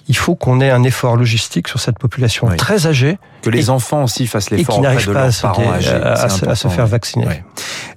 Il 0.09 0.17
faut 0.17 0.35
qu'on 0.35 0.61
ait 0.61 0.71
un 0.71 0.83
effort 0.83 1.17
logistique 1.17 1.69
sur 1.69 1.81
cette 1.81 1.99
population 1.99 2.49
très 2.57 2.87
âgée. 2.87 3.19
Que 3.43 3.51
les 3.51 3.71
enfants 3.71 4.05
aussi 4.05 4.27
fassent 4.27 4.51
l'effort 4.51 4.79
auprès 4.79 5.05
de 5.05 5.13
leurs 5.13 5.41
parents 5.41 5.73
âgés. 5.73 5.91
À, 5.91 6.29
se 6.29 6.69
faire 6.69 6.87
vacciner. 6.87 7.27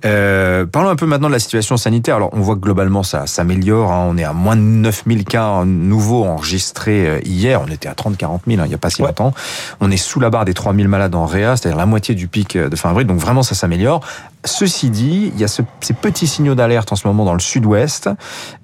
Euh, 0.05 0.65
parlons 0.65 0.89
un 0.89 0.95
peu 0.95 1.05
maintenant 1.05 1.27
de 1.27 1.33
la 1.33 1.39
situation 1.39 1.77
sanitaire. 1.77 2.15
Alors, 2.15 2.29
on 2.33 2.41
voit 2.41 2.55
que 2.55 2.61
globalement, 2.61 3.03
ça 3.03 3.27
s'améliore. 3.27 3.91
Hein. 3.91 4.07
On 4.09 4.17
est 4.17 4.23
à 4.23 4.33
moins 4.33 4.55
de 4.55 4.61
9000 4.61 5.25
cas 5.25 5.63
nouveaux 5.65 6.25
enregistrés 6.25 7.07
euh, 7.07 7.19
hier. 7.23 7.61
On 7.61 7.71
était 7.71 7.89
à 7.89 7.93
30-40 7.93 8.17
000 8.47 8.61
hein, 8.61 8.65
il 8.65 8.69
n'y 8.69 8.73
a 8.73 8.77
pas 8.77 8.89
si 8.89 9.01
longtemps. 9.01 9.33
On 9.79 9.91
est 9.91 9.97
sous 9.97 10.19
la 10.19 10.29
barre 10.29 10.45
des 10.45 10.53
3000 10.53 10.87
malades 10.87 11.15
en 11.15 11.25
réa, 11.25 11.55
c'est-à-dire 11.55 11.77
la 11.77 11.85
moitié 11.85 12.15
du 12.15 12.27
pic 12.27 12.55
euh, 12.55 12.69
de 12.69 12.75
fin 12.75 12.89
avril. 12.89 13.07
Donc 13.07 13.19
vraiment, 13.19 13.43
ça 13.43 13.55
s'améliore. 13.55 14.01
Ceci 14.43 14.89
dit, 14.89 15.31
il 15.33 15.39
y 15.39 15.43
a 15.43 15.47
ce, 15.47 15.61
ces 15.81 15.93
petits 15.93 16.25
signaux 16.25 16.55
d'alerte 16.55 16.91
en 16.91 16.95
ce 16.95 17.07
moment 17.07 17.25
dans 17.25 17.33
le 17.33 17.39
sud-ouest. 17.39 18.09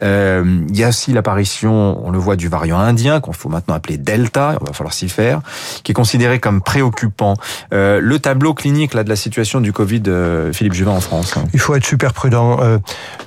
Euh, 0.02 0.62
il 0.70 0.78
y 0.78 0.84
a 0.84 0.90
aussi 0.90 1.14
l'apparition, 1.14 2.04
on 2.04 2.10
le 2.10 2.18
voit, 2.18 2.36
du 2.36 2.48
variant 2.48 2.80
indien, 2.80 3.20
qu'on 3.20 3.32
faut 3.32 3.50
maintenant 3.50 3.76
appeler 3.76 3.98
Delta, 3.98 4.58
il 4.60 4.68
va 4.68 4.74
falloir 4.74 4.94
s'y 4.94 5.08
faire, 5.08 5.42
qui 5.84 5.92
est 5.92 5.96
considéré 5.96 6.40
comme 6.40 6.62
préoccupant. 6.62 7.36
Euh, 7.74 8.00
le 8.02 8.20
tableau 8.20 8.54
clinique 8.54 8.94
là 8.96 9.04
de 9.04 9.10
la 9.10 9.16
situation 9.16 9.62
du 9.62 9.72
Covid, 9.72 10.04
euh, 10.08 10.52
Philippe 10.52 10.74
Juvin 10.74 10.92
en 10.92 11.02
France. 11.02 11.36
Il 11.54 11.60
faut 11.60 11.76
être 11.76 11.86
super 11.86 12.14
prudent. 12.14 12.60
Euh, 12.62 12.80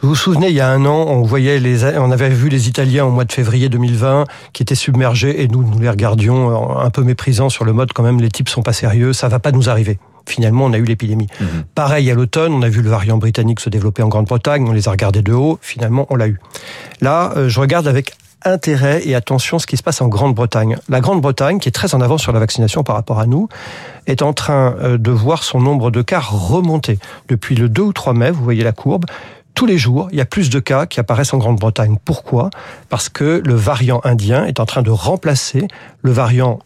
vous 0.02 0.10
vous 0.10 0.16
souvenez, 0.16 0.48
il 0.48 0.54
y 0.56 0.60
a 0.60 0.68
un 0.68 0.84
an, 0.86 1.06
on 1.06 1.22
voyait 1.22 1.60
les, 1.60 1.84
on 1.98 2.10
avait 2.10 2.30
vu 2.30 2.48
les 2.48 2.68
Italiens 2.68 3.04
au 3.04 3.10
mois 3.10 3.24
de 3.24 3.32
février 3.32 3.68
2020 3.68 4.24
qui 4.52 4.62
étaient 4.62 4.74
submergés 4.74 5.42
et 5.42 5.48
nous, 5.48 5.62
nous 5.62 5.78
les 5.78 5.90
regardions 5.90 6.78
un 6.78 6.90
peu 6.90 7.02
méprisants 7.02 7.48
sur 7.48 7.64
le 7.64 7.72
mode 7.72 7.92
quand 7.92 8.02
même, 8.02 8.20
les 8.20 8.30
types 8.30 8.48
sont 8.48 8.62
pas 8.62 8.72
sérieux, 8.72 9.12
ça 9.12 9.28
va 9.28 9.38
pas 9.38 9.52
nous 9.52 9.68
arriver 9.68 9.98
finalement, 10.30 10.66
on 10.66 10.72
a 10.72 10.78
eu 10.78 10.84
l'épidémie. 10.84 11.26
Mhm. 11.40 11.64
Pareil 11.74 12.10
à 12.10 12.14
l'automne, 12.14 12.52
on 12.52 12.62
a 12.62 12.68
vu 12.68 12.82
le 12.82 12.90
variant 12.90 13.18
britannique 13.18 13.60
se 13.60 13.70
développer 13.70 14.02
en 14.02 14.08
Grande-Bretagne, 14.08 14.66
on 14.68 14.72
les 14.72 14.88
a 14.88 14.90
regardés 14.90 15.22
de 15.22 15.32
haut, 15.32 15.58
finalement, 15.60 16.06
on 16.10 16.16
l'a 16.16 16.28
eu. 16.28 16.40
Là, 17.00 17.32
euh, 17.36 17.48
je 17.48 17.60
regarde 17.60 17.86
avec 17.86 18.14
intérêt 18.44 19.06
et 19.06 19.14
attention 19.14 19.58
ce 19.58 19.66
qui 19.66 19.76
se 19.76 19.82
passe 19.82 20.00
en 20.00 20.08
Grande-Bretagne. 20.08 20.78
La 20.88 21.00
Grande-Bretagne, 21.00 21.58
qui 21.58 21.68
est 21.68 21.72
très 21.72 21.94
en 21.94 22.00
avance 22.00 22.22
sur 22.22 22.32
la 22.32 22.40
vaccination 22.40 22.82
par 22.82 22.96
rapport 22.96 23.20
à 23.20 23.26
nous, 23.26 23.48
est 24.06 24.22
en 24.22 24.32
train 24.32 24.76
euh, 24.80 24.98
de 24.98 25.10
voir 25.10 25.42
son 25.42 25.60
nombre 25.60 25.90
de 25.90 26.02
cas 26.02 26.20
remonter. 26.20 26.98
Depuis 27.28 27.54
le 27.54 27.68
2 27.68 27.82
ou 27.82 27.92
3 27.92 28.14
mai, 28.14 28.30
vous 28.30 28.42
voyez 28.42 28.64
la 28.64 28.72
courbe, 28.72 29.04
tous 29.54 29.66
les 29.66 29.78
jours, 29.78 30.08
il 30.12 30.16
y 30.16 30.20
a 30.20 30.24
plus 30.24 30.48
de 30.48 30.58
cas 30.58 30.86
qui 30.86 31.00
apparaissent 31.00 31.34
en 31.34 31.38
Grande-Bretagne. 31.38 31.98
Pourquoi? 32.04 32.50
Parce 32.88 33.08
que 33.08 33.42
le 33.44 33.54
variant 33.54 34.00
indien 34.04 34.46
est 34.46 34.60
en 34.60 34.64
train 34.64 34.82
de 34.82 34.90
remplacer 34.90 35.68
le 36.02 36.12
variant 36.12 36.60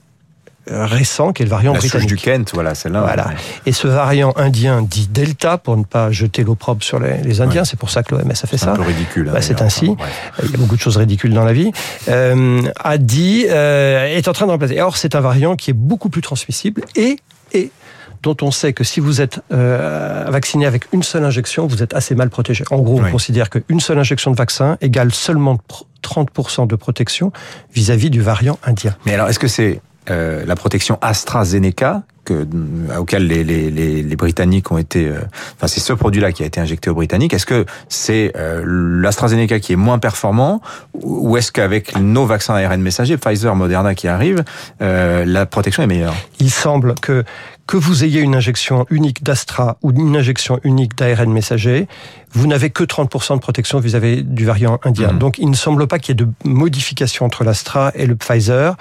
récent 0.66 1.32
qui 1.32 1.42
est 1.42 1.46
le 1.46 1.50
variant 1.50 1.72
la 1.72 1.78
britannique. 1.78 2.08
du 2.08 2.16
Kent, 2.16 2.52
voilà, 2.54 2.74
c'est 2.74 2.88
là. 2.88 3.00
Voilà. 3.00 3.30
Et 3.66 3.72
ce 3.72 3.86
variant 3.86 4.32
indien 4.36 4.82
dit 4.82 5.08
Delta 5.08 5.58
pour 5.58 5.76
ne 5.76 5.84
pas 5.84 6.10
jeter 6.10 6.44
l'opprobre 6.44 6.82
sur 6.82 6.98
les, 6.98 7.18
les 7.18 7.40
Indiens. 7.40 7.64
C'est 7.64 7.78
pour 7.78 7.90
ça 7.90 8.02
que 8.02 8.14
l'OMS 8.14 8.30
a 8.30 8.34
fait 8.34 8.56
ça. 8.56 8.66
C'est 8.66 8.68
un 8.68 8.76
peu 8.76 8.82
ridicule. 8.82 9.30
Bah, 9.32 9.42
c'est 9.42 9.62
ainsi. 9.62 9.94
Il 10.42 10.50
y 10.50 10.54
a 10.54 10.58
beaucoup 10.58 10.76
de 10.76 10.80
choses 10.80 10.96
ridicules 10.96 11.32
dans 11.32 11.44
la 11.44 11.52
vie. 11.52 11.70
Euh, 12.08 12.62
a 12.82 12.98
dit 12.98 13.46
euh, 13.48 14.06
est 14.06 14.28
en 14.28 14.32
train 14.32 14.46
de 14.46 14.50
remplacer. 14.52 14.80
Or, 14.80 14.96
c'est 14.96 15.14
un 15.14 15.20
variant 15.20 15.56
qui 15.56 15.70
est 15.70 15.74
beaucoup 15.74 16.08
plus 16.08 16.22
transmissible 16.22 16.82
et 16.96 17.18
et 17.52 17.70
dont 18.22 18.36
on 18.40 18.50
sait 18.50 18.72
que 18.72 18.84
si 18.84 19.00
vous 19.00 19.20
êtes 19.20 19.40
euh, 19.52 20.24
vacciné 20.28 20.64
avec 20.64 20.86
une 20.92 21.02
seule 21.02 21.24
injection, 21.24 21.66
vous 21.66 21.82
êtes 21.82 21.94
assez 21.94 22.14
mal 22.14 22.30
protégé. 22.30 22.64
En 22.70 22.78
gros, 22.78 23.00
on 23.00 23.10
considère 23.10 23.50
qu'une 23.50 23.80
seule 23.80 23.98
injection 23.98 24.30
de 24.30 24.36
vaccin 24.36 24.78
égale 24.80 25.12
seulement 25.12 25.58
30% 26.02 26.66
de 26.66 26.74
protection 26.74 27.32
vis-à-vis 27.74 28.08
-vis 28.08 28.10
du 28.10 28.22
variant 28.22 28.58
indien. 28.64 28.96
Mais 29.04 29.12
alors, 29.14 29.28
est-ce 29.28 29.38
que 29.38 29.48
c'est 29.48 29.80
euh, 30.10 30.44
la 30.46 30.56
protection 30.56 30.98
AstraZeneca 31.00 32.02
que, 32.24 32.46
auquel 32.98 33.26
les, 33.26 33.44
les, 33.44 33.70
les, 33.70 34.02
les, 34.02 34.16
Britanniques 34.16 34.72
ont 34.72 34.78
été, 34.78 35.10
enfin 35.56 35.66
c'est 35.66 35.80
ce 35.80 35.92
produit-là 35.92 36.32
qui 36.32 36.42
a 36.42 36.46
été 36.46 36.58
injecté 36.58 36.88
aux 36.88 36.94
Britanniques. 36.94 37.34
Est-ce 37.34 37.44
que 37.44 37.66
c'est 37.90 38.32
l'AstraZeneca 38.64 39.60
qui 39.60 39.74
est 39.74 39.76
moins 39.76 39.98
performant 39.98 40.62
ou 40.94 41.36
est-ce 41.36 41.52
qu'avec 41.52 41.94
nos 41.98 42.24
vaccins 42.24 42.54
ARN 42.54 42.80
messagers, 42.80 43.18
Pfizer, 43.18 43.54
Moderna 43.54 43.94
qui 43.94 44.08
arrivent, 44.08 44.42
la 44.80 45.44
protection 45.44 45.82
est 45.82 45.86
meilleure? 45.86 46.14
Il 46.40 46.50
semble 46.50 46.94
que 46.94 47.24
que 47.66 47.76
vous 47.76 48.04
ayez 48.04 48.20
une 48.20 48.34
injection 48.34 48.86
unique 48.90 49.22
d'Astra 49.22 49.78
ou 49.82 49.90
une 49.90 50.16
injection 50.16 50.60
unique 50.64 50.96
d'ARN 50.96 51.32
messager, 51.32 51.88
vous 52.32 52.46
n'avez 52.46 52.70
que 52.70 52.84
30% 52.84 53.34
de 53.34 53.40
protection 53.40 53.80
vis-à-vis 53.80 54.22
du 54.22 54.44
variant 54.44 54.78
indien. 54.84 55.12
Mmh. 55.12 55.18
Donc 55.18 55.38
il 55.38 55.48
ne 55.48 55.54
semble 55.54 55.86
pas 55.86 55.98
qu'il 55.98 56.10
y 56.10 56.22
ait 56.22 56.24
de 56.26 56.30
modification 56.44 57.24
entre 57.24 57.44
l'Astra 57.44 57.92
et 57.94 58.06
le 58.06 58.16
Pfizer 58.16 58.76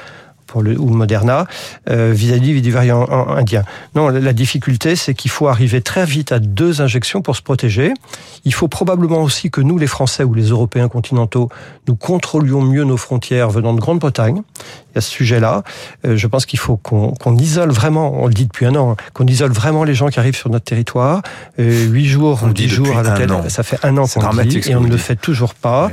pour 0.54 0.62
le, 0.62 0.80
ou 0.80 0.90
Moderna 0.90 1.48
euh, 1.90 2.12
vis-à-vis 2.14 2.62
du 2.62 2.72
variant 2.72 3.10
indien. 3.10 3.64
Non, 3.96 4.10
la 4.10 4.34
difficulté, 4.34 4.96
c'est 4.96 5.16
qu'il 5.16 5.32
faut 5.32 5.48
arriver 5.48 5.82
très 5.82 6.06
vite 6.06 6.32
à 6.32 6.38
deux 6.38 6.80
injections 6.80 7.24
pour 7.24 7.36
se 7.36 7.42
protéger. 7.42 7.92
Il 8.46 8.54
faut 8.54 8.68
probablement 8.68 9.24
aussi 9.24 9.50
que 9.50 9.62
nous, 9.62 9.80
les 9.80 9.88
Français 9.88 10.24
ou 10.24 10.36
les 10.36 10.50
Européens 10.50 10.90
continentaux, 10.90 11.50
nous 11.88 11.96
contrôlions 11.96 12.62
mieux 12.62 12.84
nos 12.84 12.98
frontières 12.98 13.50
venant 13.50 13.74
de 13.74 13.80
Grande-Bretagne 13.80 14.44
à 14.96 15.02
ce 15.02 15.10
sujet-là. 15.10 15.64
Euh, 16.06 16.18
je 16.18 16.28
pense 16.28 16.46
qu'il 16.46 16.60
faut 16.60 16.78
qu'on 16.78 17.38
isole 17.38 17.72
vraiment, 17.72 18.22
on 18.22 18.28
le 18.28 18.34
dit 18.34 18.46
depuis 18.46 18.66
un 18.66 18.76
an, 18.76 18.92
hein, 18.92 18.96
qu'on 19.14 19.26
isole 19.26 19.52
vraiment 19.52 19.84
les 19.84 19.96
gens 19.96 20.10
qui 20.10 20.20
arrivent 20.20 20.36
sur 20.36 20.50
notre 20.50 20.66
territoire. 20.66 21.22
Euh, 21.60 21.86
huit 21.86 22.06
jours, 22.06 22.40
dix 22.54 22.70
jours, 22.70 22.96
à 22.96 23.04
laquelle, 23.04 23.32
ça 23.48 23.64
fait 23.64 23.84
un 23.84 23.98
an 23.98 24.06
qu'on 24.06 24.32
le 24.36 24.46
dit, 24.46 24.62
et 24.68 24.76
on 24.76 24.82
ne 24.82 24.90
le 24.90 24.98
fait 24.98 25.16
toujours 25.16 25.56
pas. 25.56 25.90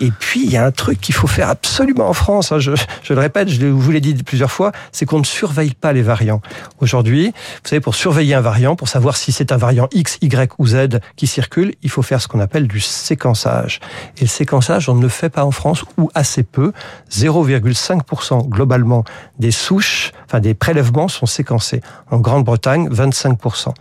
Et 0.00 0.10
puis, 0.10 0.44
il 0.44 0.50
y 0.50 0.56
a 0.56 0.64
un 0.64 0.72
truc 0.72 1.00
qu'il 1.00 1.14
faut 1.14 1.28
faire 1.28 1.48
absolument 1.48 2.08
en 2.08 2.12
France, 2.12 2.52
hein, 2.52 2.58
je, 2.58 2.72
je, 3.02 3.12
le 3.12 3.20
répète, 3.20 3.48
je 3.48 3.66
vous 3.66 3.90
l'ai 3.90 3.99
dit 4.00 4.14
plusieurs 4.22 4.50
fois, 4.50 4.72
c'est 4.92 5.06
qu'on 5.06 5.18
ne 5.18 5.24
surveille 5.24 5.74
pas 5.74 5.92
les 5.92 6.02
variants. 6.02 6.40
Aujourd'hui, 6.80 7.28
vous 7.28 7.68
savez, 7.68 7.80
pour 7.80 7.94
surveiller 7.94 8.34
un 8.34 8.40
variant, 8.40 8.76
pour 8.76 8.88
savoir 8.88 9.16
si 9.16 9.32
c'est 9.32 9.52
un 9.52 9.56
variant 9.56 9.88
X, 9.92 10.18
Y 10.20 10.52
ou 10.58 10.66
Z 10.66 11.00
qui 11.16 11.26
circule, 11.26 11.74
il 11.82 11.90
faut 11.90 12.02
faire 12.02 12.20
ce 12.20 12.28
qu'on 12.28 12.40
appelle 12.40 12.66
du 12.66 12.80
séquençage. 12.80 13.80
Et 14.18 14.22
le 14.22 14.28
séquençage, 14.28 14.88
on 14.88 14.94
ne 14.94 15.02
le 15.02 15.08
fait 15.08 15.30
pas 15.30 15.44
en 15.44 15.50
France, 15.50 15.84
ou 15.98 16.10
assez 16.14 16.42
peu. 16.42 16.72
0,5% 17.10 18.48
globalement 18.48 19.04
des 19.38 19.50
souches, 19.50 20.12
enfin 20.26 20.40
des 20.40 20.54
prélèvements 20.54 21.08
sont 21.08 21.26
séquencés. 21.26 21.80
En 22.10 22.18
Grande-Bretagne, 22.18 22.88
25%. 22.88 23.74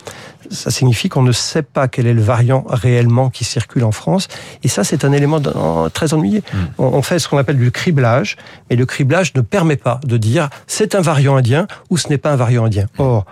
Ça 0.49 0.71
signifie 0.71 1.09
qu'on 1.09 1.21
ne 1.21 1.31
sait 1.31 1.61
pas 1.61 1.87
quel 1.87 2.07
est 2.07 2.13
le 2.13 2.21
variant 2.21 2.65
réellement 2.67 3.29
qui 3.29 3.43
circule 3.43 3.83
en 3.83 3.91
France. 3.91 4.27
Et 4.63 4.67
ça, 4.67 4.83
c'est 4.83 5.05
un 5.05 5.11
élément 5.11 5.39
très 5.93 6.13
ennuyé. 6.13 6.43
Hmm. 6.53 6.83
On 6.83 7.01
fait 7.01 7.19
ce 7.19 7.27
qu'on 7.27 7.37
appelle 7.37 7.57
du 7.57 7.71
criblage, 7.71 8.37
mais 8.69 8.75
le 8.75 8.85
criblage 8.85 9.33
ne 9.35 9.41
permet 9.41 9.77
pas 9.77 9.99
de 10.05 10.17
dire 10.17 10.49
c'est 10.67 10.95
un 10.95 11.01
variant 11.01 11.35
indien 11.35 11.67
ou 11.89 11.97
ce 11.97 12.09
n'est 12.09 12.17
pas 12.17 12.31
un 12.31 12.35
variant 12.35 12.65
indien. 12.65 12.87
Or, 12.97 13.25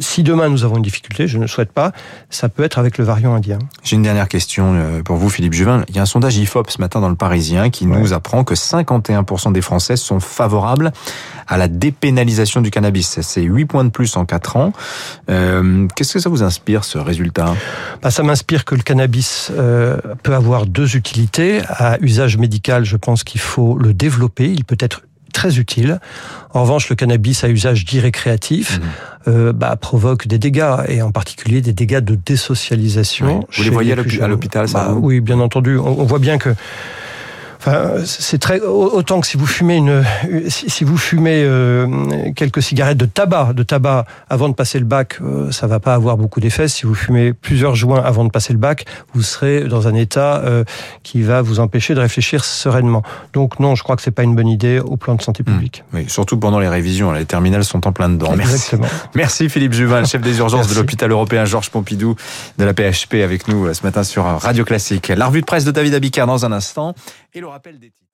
si 0.00 0.22
demain 0.22 0.48
nous 0.48 0.64
avons 0.64 0.76
une 0.76 0.82
difficulté, 0.82 1.28
je 1.28 1.38
ne 1.38 1.46
souhaite 1.46 1.72
pas, 1.72 1.92
ça 2.30 2.48
peut 2.48 2.62
être 2.64 2.78
avec 2.78 2.98
le 2.98 3.04
variant 3.04 3.34
indien. 3.34 3.58
J'ai 3.82 3.96
une 3.96 4.02
dernière 4.02 4.28
question 4.28 4.74
euh, 4.74 5.02
pour 5.02 5.16
vous, 5.16 5.30
Philippe 5.30 5.52
Juvin. 5.52 5.84
Il 5.88 5.96
y 5.96 5.98
a 5.98 6.02
un 6.02 6.06
sondage 6.06 6.36
IFOP 6.36 6.70
ce 6.70 6.80
matin 6.80 7.00
dans 7.00 7.08
le 7.08 7.14
Parisien 7.14 7.70
qui 7.70 7.86
nous 7.86 8.12
apprend 8.12 8.44
que 8.44 8.54
51% 8.54 9.52
des 9.52 9.62
Français 9.62 9.96
sont 9.96 10.20
favorables 10.20 10.92
à 11.46 11.56
la 11.56 11.68
dépénalisation 11.68 12.60
du 12.60 12.70
cannabis. 12.70 13.20
C'est 13.22 13.42
8 13.42 13.64
points 13.66 13.84
de 13.84 13.90
plus 13.90 14.16
en 14.16 14.24
4 14.24 14.56
ans. 14.56 14.72
Euh, 15.30 15.86
Qu'est-ce 15.96 16.14
que 16.14 16.18
ça 16.20 16.28
vous 16.28 16.42
inspire, 16.42 16.84
ce 16.84 16.98
résultat? 16.98 17.54
Bah, 18.02 18.10
Ça 18.10 18.22
m'inspire 18.22 18.64
que 18.64 18.74
le 18.74 18.82
cannabis 18.82 19.50
euh, 19.56 19.96
peut 20.22 20.34
avoir 20.34 20.66
deux 20.66 20.96
utilités. 20.96 21.62
À 21.68 21.98
usage 22.00 22.36
médical, 22.36 22.84
je 22.84 22.96
pense 22.96 23.24
qu'il 23.24 23.40
faut 23.40 23.78
le 23.78 23.94
développer. 23.94 24.50
Il 24.50 24.64
peut 24.64 24.76
être 24.80 25.02
très 25.38 25.58
utile. 25.58 26.00
En 26.52 26.62
revanche, 26.62 26.88
le 26.88 26.96
cannabis 26.96 27.44
à 27.44 27.48
usage 27.48 27.84
dit 27.84 28.00
récréatif 28.00 28.78
mmh. 28.78 28.82
euh, 29.28 29.52
bah, 29.52 29.76
provoque 29.76 30.26
des 30.26 30.40
dégâts, 30.40 30.78
et 30.88 31.00
en 31.00 31.12
particulier 31.12 31.60
des 31.60 31.72
dégâts 31.72 32.00
de 32.00 32.16
désocialisation. 32.16 33.46
Vous 33.56 33.62
les 33.62 33.70
voyez 33.70 33.92
à 33.92 34.26
l'hôpital, 34.26 34.68
ça 34.68 34.88
bah, 34.88 34.94
Oui, 35.00 35.20
bien 35.20 35.38
entendu. 35.38 35.78
On, 35.78 36.00
on 36.00 36.04
voit 36.04 36.18
bien 36.18 36.38
que 36.38 36.50
C'est 38.04 38.38
très 38.38 38.60
autant 38.60 39.20
que 39.20 39.26
si 39.26 39.36
vous 39.36 39.46
fumez 39.46 39.76
une, 39.76 40.04
si 40.48 40.84
vous 40.84 40.96
fumez 40.96 41.42
euh, 41.44 42.30
quelques 42.34 42.62
cigarettes 42.62 42.98
de 42.98 43.06
tabac, 43.06 43.52
de 43.52 43.62
tabac 43.62 44.06
avant 44.28 44.48
de 44.48 44.54
passer 44.54 44.78
le 44.78 44.84
bac, 44.84 45.18
euh, 45.20 45.50
ça 45.50 45.66
va 45.66 45.80
pas 45.80 45.94
avoir 45.94 46.16
beaucoup 46.16 46.40
d'effet. 46.40 46.68
Si 46.68 46.86
vous 46.86 46.94
fumez 46.94 47.32
plusieurs 47.32 47.74
joints 47.74 48.02
avant 48.02 48.24
de 48.24 48.30
passer 48.30 48.52
le 48.52 48.58
bac, 48.58 48.84
vous 49.14 49.22
serez 49.22 49.64
dans 49.64 49.88
un 49.88 49.94
état 49.94 50.42
euh, 50.44 50.64
qui 51.02 51.22
va 51.22 51.42
vous 51.42 51.60
empêcher 51.60 51.94
de 51.94 52.00
réfléchir 52.00 52.44
sereinement. 52.44 53.02
Donc 53.32 53.60
non, 53.60 53.74
je 53.74 53.82
crois 53.82 53.96
que 53.96 54.02
c'est 54.02 54.10
pas 54.10 54.22
une 54.22 54.34
bonne 54.34 54.48
idée 54.48 54.80
au 54.80 54.96
plan 54.96 55.14
de 55.14 55.22
santé 55.22 55.42
hmm. 55.42 55.52
publique. 55.52 55.84
Oui, 55.92 56.06
surtout 56.08 56.38
pendant 56.38 56.58
les 56.58 56.68
révisions, 56.68 57.12
les 57.12 57.24
terminales 57.24 57.64
sont 57.64 57.86
en 57.86 57.92
plein 57.92 58.08
dedans. 58.08 58.32
Exactement. 58.34 58.82
Merci, 58.82 59.08
Merci 59.14 59.48
Philippe 59.48 59.72
Juvin, 59.72 60.04
chef 60.04 60.22
des 60.22 60.38
urgences 60.38 60.68
de 60.68 60.74
l'hôpital 60.74 61.10
européen 61.10 61.44
Georges 61.44 61.70
Pompidou 61.70 62.16
de 62.58 62.64
la 62.64 62.72
PHP 62.72 63.14
avec 63.22 63.48
nous 63.48 63.72
ce 63.72 63.82
matin 63.82 64.02
sur 64.02 64.24
Radio 64.24 64.64
Classique. 64.64 65.08
La 65.08 65.26
revue 65.26 65.40
de 65.40 65.46
presse 65.46 65.64
de 65.64 65.70
David 65.70 65.94
Abicard 65.94 66.26
dans 66.26 66.44
un 66.44 66.52
instant 66.52 66.94
et 67.34 67.40
le 67.40 67.46
rappel 67.46 67.78
des 67.78 67.90
titres. 67.90 68.06